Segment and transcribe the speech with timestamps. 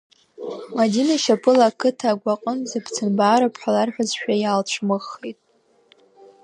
[0.75, 5.39] Мадина шьапыла ақыҭа агәаҟынӡа бцан баароуп ҳәа ларҳәазшәа иаалцәымыӷхеит.